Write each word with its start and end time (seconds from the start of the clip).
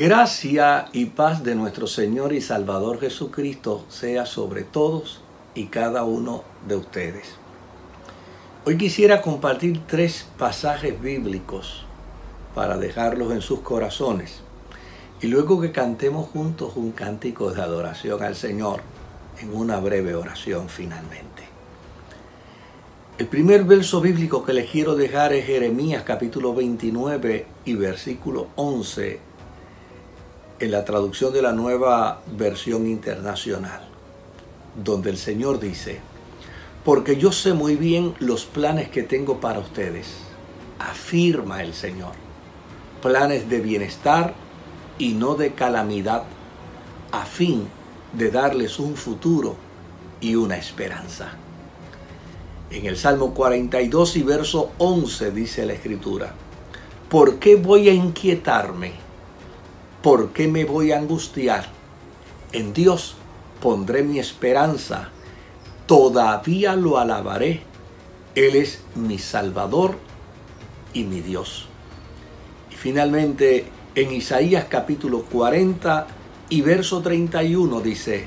Gracia 0.00 0.86
y 0.94 1.04
paz 1.04 1.44
de 1.44 1.54
nuestro 1.54 1.86
Señor 1.86 2.32
y 2.32 2.40
Salvador 2.40 3.00
Jesucristo 3.00 3.84
sea 3.90 4.24
sobre 4.24 4.62
todos 4.62 5.20
y 5.54 5.66
cada 5.66 6.04
uno 6.04 6.42
de 6.66 6.76
ustedes. 6.76 7.34
Hoy 8.64 8.78
quisiera 8.78 9.20
compartir 9.20 9.82
tres 9.86 10.26
pasajes 10.38 10.98
bíblicos 10.98 11.84
para 12.54 12.78
dejarlos 12.78 13.30
en 13.32 13.42
sus 13.42 13.60
corazones 13.60 14.40
y 15.20 15.26
luego 15.26 15.60
que 15.60 15.70
cantemos 15.70 16.30
juntos 16.30 16.72
un 16.76 16.92
cántico 16.92 17.52
de 17.52 17.60
adoración 17.60 18.22
al 18.22 18.36
Señor 18.36 18.80
en 19.38 19.54
una 19.54 19.80
breve 19.80 20.14
oración 20.14 20.70
finalmente. 20.70 21.42
El 23.18 23.26
primer 23.26 23.64
verso 23.64 24.00
bíblico 24.00 24.46
que 24.46 24.54
les 24.54 24.70
quiero 24.70 24.96
dejar 24.96 25.34
es 25.34 25.44
Jeremías 25.44 26.04
capítulo 26.04 26.54
29 26.54 27.44
y 27.66 27.74
versículo 27.74 28.46
11 28.56 29.28
en 30.60 30.70
la 30.70 30.84
traducción 30.84 31.32
de 31.32 31.40
la 31.40 31.52
nueva 31.52 32.20
versión 32.36 32.86
internacional, 32.86 33.80
donde 34.84 35.08
el 35.08 35.16
Señor 35.16 35.58
dice, 35.58 36.00
porque 36.84 37.16
yo 37.16 37.32
sé 37.32 37.54
muy 37.54 37.76
bien 37.76 38.14
los 38.18 38.44
planes 38.44 38.90
que 38.90 39.02
tengo 39.02 39.40
para 39.40 39.58
ustedes, 39.58 40.18
afirma 40.78 41.62
el 41.62 41.72
Señor, 41.72 42.12
planes 43.02 43.48
de 43.48 43.60
bienestar 43.60 44.34
y 44.98 45.14
no 45.14 45.34
de 45.34 45.54
calamidad, 45.54 46.24
a 47.10 47.24
fin 47.24 47.66
de 48.12 48.30
darles 48.30 48.78
un 48.78 48.96
futuro 48.96 49.56
y 50.20 50.34
una 50.34 50.56
esperanza. 50.56 51.32
En 52.70 52.84
el 52.84 52.98
Salmo 52.98 53.32
42 53.32 54.16
y 54.16 54.22
verso 54.22 54.72
11 54.76 55.30
dice 55.32 55.64
la 55.64 55.72
Escritura, 55.72 56.34
¿por 57.08 57.38
qué 57.38 57.56
voy 57.56 57.88
a 57.88 57.94
inquietarme? 57.94 59.09
¿Por 60.02 60.30
qué 60.30 60.48
me 60.48 60.64
voy 60.64 60.92
a 60.92 60.98
angustiar? 60.98 61.66
En 62.52 62.72
Dios 62.72 63.16
pondré 63.60 64.02
mi 64.02 64.18
esperanza, 64.18 65.10
todavía 65.86 66.76
lo 66.76 66.98
alabaré. 66.98 67.62
Él 68.34 68.56
es 68.56 68.82
mi 68.94 69.18
Salvador 69.18 69.96
y 70.92 71.04
mi 71.04 71.20
Dios. 71.20 71.66
Y 72.70 72.74
finalmente, 72.74 73.66
en 73.94 74.12
Isaías 74.12 74.66
capítulo 74.68 75.22
40 75.24 76.06
y 76.48 76.62
verso 76.62 77.02
31 77.02 77.80
dice, 77.80 78.26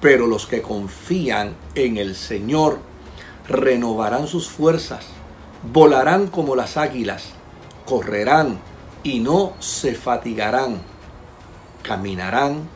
pero 0.00 0.26
los 0.26 0.46
que 0.46 0.62
confían 0.62 1.54
en 1.74 1.96
el 1.96 2.14
Señor 2.14 2.78
renovarán 3.48 4.28
sus 4.28 4.48
fuerzas, 4.48 5.06
volarán 5.72 6.28
como 6.28 6.54
las 6.54 6.76
águilas, 6.76 7.30
correrán 7.84 8.58
y 9.02 9.20
no 9.20 9.54
se 9.58 9.94
fatigarán 9.94 10.89
caminarán 11.82 12.68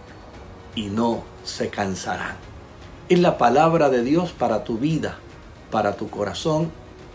y 0.75 0.87
no 0.87 1.23
se 1.45 1.71
cansarán. 1.71 2.37
Es 3.09 3.19
la 3.21 3.39
palabra 3.39 3.91
de 3.91 4.03
Dios 4.03 4.33
para 4.33 4.65
tu 4.65 4.79
vida, 4.79 5.19
para 5.71 5.97
tu 5.97 6.09
corazón 6.09 6.71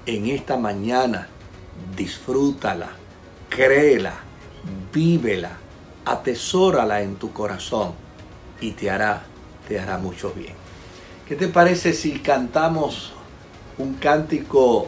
en 0.06 0.28
esta 0.28 0.58
mañana. 0.58 1.28
Disfrútala, 1.96 2.90
créela, 3.50 4.14
vívela, 4.94 5.58
atesórala 6.06 7.02
en 7.02 7.16
tu 7.16 7.32
corazón 7.32 7.94
y 8.62 8.72
te 8.72 8.90
hará, 8.90 9.24
te 9.68 9.80
hará 9.80 9.98
mucho 9.98 10.34
bien. 10.34 10.54
¿Qué 11.28 11.36
te 11.36 11.48
parece 11.48 11.94
si 11.94 12.20
cantamos 12.20 13.14
un 13.78 13.96
cántico 13.96 14.88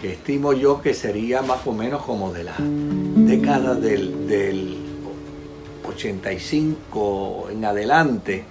que 0.00 0.12
estimo 0.12 0.52
yo 0.52 0.82
que 0.82 0.92
sería 0.92 1.42
más 1.42 1.66
o 1.66 1.72
menos 1.72 2.02
como 2.02 2.32
de 2.32 2.44
la 2.44 2.54
década 2.58 3.74
del, 3.74 4.26
del 4.26 4.83
85 5.94 7.46
en 7.52 7.64
adelante, 7.64 8.44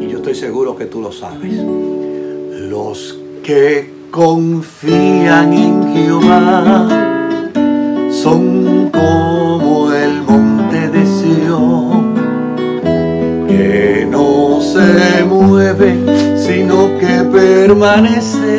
y 0.00 0.08
yo 0.08 0.18
estoy 0.18 0.34
seguro 0.34 0.76
que 0.76 0.86
tú 0.86 1.00
lo 1.00 1.10
sabes. 1.12 1.54
Los 1.54 3.18
que 3.42 3.92
confían 4.10 5.52
en 5.52 5.94
Jehová 5.94 6.88
son 8.10 8.90
como 8.90 9.92
el 9.92 10.22
monte 10.22 10.88
de 10.90 11.04
Sion, 11.04 12.14
que 13.48 14.06
no 14.08 14.60
se 14.60 15.24
mueve, 15.24 15.96
sino 16.38 16.98
que 16.98 17.24
permanece 17.32 18.58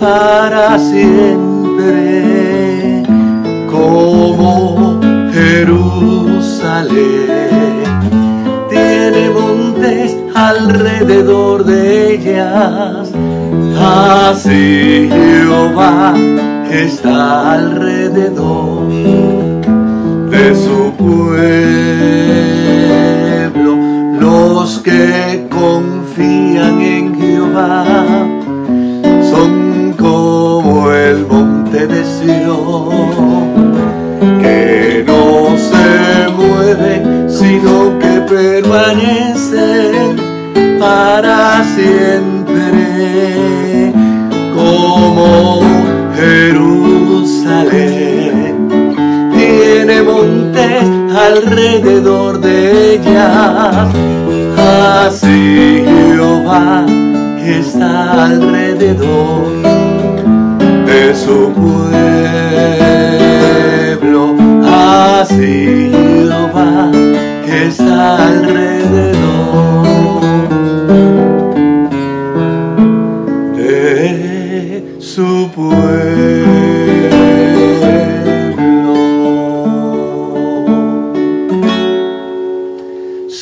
para 0.00 0.78
siempre, 0.78 1.82
como 3.70 4.63
Jerusalén 5.64 6.92
tiene 8.68 9.30
montes 9.30 10.14
alrededor 10.34 11.64
de 11.64 12.16
ellas. 12.16 13.10
Así 13.80 15.08
Jehová 15.10 16.14
está 16.70 17.52
alrededor 17.54 18.88
de 20.30 20.54
su 20.54 20.92
pueblo. 20.98 21.24
Los 24.20 24.80
que 24.80 25.48
confían 25.50 26.82
en 26.82 27.14
Jehová 27.18 27.86
son 29.30 29.94
como 29.96 30.90
el 30.90 31.24
monte 31.26 31.86
de 31.86 32.04
Sion 32.04 33.03
para 40.78 41.64
siempre, 41.74 42.72
como 44.54 45.60
Jerusalén. 46.16 47.74
Tiene 49.36 50.02
montes 50.02 50.82
alrededor 51.16 52.40
de 52.40 52.94
ellas, 52.94 53.88
así 54.56 55.84
Jehová 55.86 56.86
está 57.44 58.24
alrededor 58.24 59.44
de 60.86 61.14
su 61.14 61.50
pueblo 61.52 61.93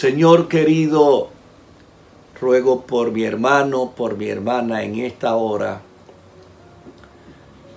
Señor 0.03 0.49
querido, 0.49 1.29
ruego 2.41 2.81
por 2.81 3.13
mi 3.13 3.23
hermano, 3.23 3.93
por 3.97 4.17
mi 4.17 4.27
hermana 4.27 4.83
en 4.83 4.99
esta 4.99 5.37
hora, 5.37 5.81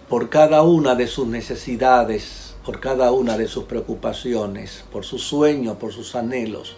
por 0.09 0.29
cada 0.29 0.63
una 0.63 0.95
de 0.95 1.05
sus 1.05 1.27
necesidades 1.27 2.55
por 2.65 2.79
cada 2.79 3.11
una 3.11 3.37
de 3.37 3.47
sus 3.47 3.65
preocupaciones, 3.65 4.85
por 4.91 5.05
sus 5.05 5.21
sueños, 5.21 5.77
por 5.77 5.93
sus 5.93 6.15
anhelos, 6.15 6.77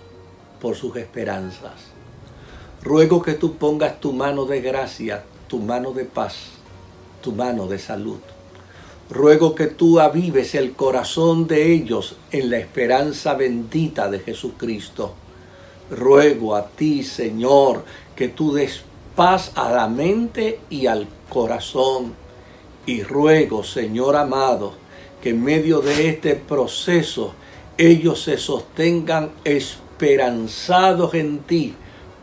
por 0.60 0.76
sus 0.76 0.98
esperanzas. 0.98 1.94
Ruego 2.84 3.22
que 3.22 3.36
tú 3.36 3.56
pongas 3.56 4.02
tu 4.02 4.12
mano 4.12 4.44
de 4.44 4.60
gracia, 4.60 5.24
tu 5.48 5.60
mano 5.60 5.94
de 5.94 6.04
paz, 6.04 6.36
tu 7.22 7.32
mano 7.32 7.68
de 7.68 7.80
salud. 7.80 8.20
Ruego 9.10 9.56
que 9.56 9.68
tú 9.68 10.02
avives 10.02 10.56
el 10.56 10.74
corazón 10.74 11.48
de 11.48 11.72
ellos 11.72 12.18
en 12.32 12.50
la 12.50 12.58
esperanza 12.58 13.34
bendita 13.36 14.12
de 14.12 14.20
Jesucristo. 14.20 15.14
Ruego 15.90 16.56
a 16.56 16.68
ti, 16.68 17.04
Señor, 17.04 17.84
que 18.16 18.28
tú 18.28 18.54
des 18.54 18.84
paz 19.16 19.52
a 19.56 19.72
la 19.72 19.88
mente 19.88 20.60
y 20.70 20.88
al 20.88 21.08
corazón. 21.30 22.14
Y 22.86 23.04
ruego, 23.04 23.64
Señor 23.64 24.16
amado, 24.16 24.74
que 25.22 25.30
en 25.30 25.44
medio 25.44 25.82
de 25.82 26.10
este 26.10 26.36
proceso 26.36 27.34
ellos 27.78 28.24
se 28.24 28.38
sostengan 28.38 29.32
esperanzados 29.44 31.14
en 31.14 31.40
ti, 31.40 31.74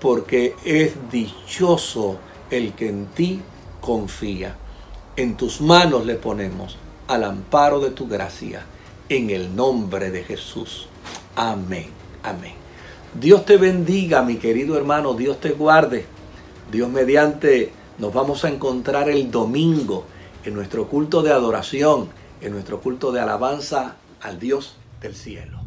porque 0.01 0.55
es 0.65 0.95
dichoso 1.11 2.19
el 2.51 2.73
que 2.73 2.89
en 2.89 3.07
ti 3.07 3.41
confía. 3.81 4.57
En 5.17 5.37
tus 5.37 5.61
manos 5.61 6.07
le 6.07 6.15
ponemos 6.15 6.77
al 7.07 7.25
amparo 7.25 7.81
de 7.81 7.91
tu 7.91 8.09
gracia, 8.09 8.65
en 9.09 9.31
el 9.31 9.55
nombre 9.55 10.11
de 10.11 10.25
Jesús. 10.25 10.89
Amén, 11.37 11.89
amén. 12.23 12.64
Dios 13.21 13.45
te 13.45 13.57
bendiga, 13.57 14.23
mi 14.23 14.37
querido 14.37 14.77
hermano, 14.77 15.15
Dios 15.15 15.41
te 15.41 15.51
guarde. 15.51 16.05
Dios 16.71 16.91
mediante 16.91 17.73
nos 17.99 18.13
vamos 18.13 18.45
a 18.45 18.49
encontrar 18.49 19.09
el 19.09 19.31
domingo 19.31 20.05
en 20.45 20.55
nuestro 20.55 20.89
culto 20.89 21.23
de 21.23 21.33
adoración 21.33 22.09
en 22.45 22.53
nuestro 22.53 22.81
culto 22.81 23.11
de 23.11 23.21
alabanza 23.21 23.97
al 24.21 24.39
Dios 24.39 24.77
del 25.01 25.15
cielo. 25.15 25.64